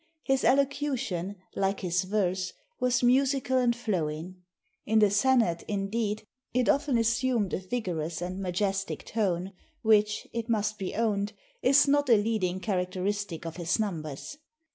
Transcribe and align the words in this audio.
His 0.23 0.43
elocution, 0.43 1.35
like 1.55 1.81
his 1.81 2.05
verse, 2.05 2.53
was 2.79 3.03
musical 3.03 3.59
and 3.59 3.75
flowing. 3.75 4.41
In 4.83 4.97
the 4.97 5.11
senate, 5.11 5.63
indeed, 5.67 6.25
it 6.55 6.67
often 6.67 6.97
assumed 6.97 7.53
a 7.53 7.59
vigorous 7.59 8.19
and 8.19 8.39
majestick 8.41 9.05
tone, 9.05 9.53
which, 9.83 10.27
it 10.33 10.49
must 10.49 10.79
be 10.79 10.95
owned, 10.95 11.33
is 11.61 11.87
not 11.87 12.09
a 12.09 12.17
leading 12.17 12.59
characteristick 12.59 13.45
of 13.45 13.57
his 13.57 13.77
numbers.... 13.79 14.39